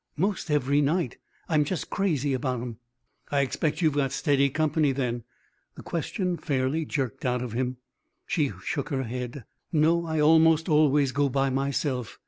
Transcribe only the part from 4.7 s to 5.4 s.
then?"